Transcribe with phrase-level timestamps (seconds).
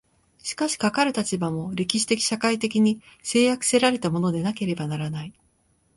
[0.41, 5.33] しかしかかる立場も、歴史的社会的に制約せられたものでなければならない。